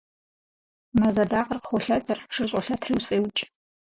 Мэз 0.99 1.15
адакъэр 1.23 1.59
къыхолъэтыр, 1.63 2.19
шыр 2.33 2.47
щӏолъэтри 2.49 2.93
усфӏеукӏ. 2.97 3.41